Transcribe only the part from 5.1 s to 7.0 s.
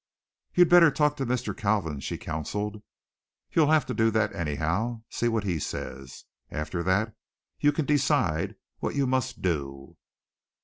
See what he says. After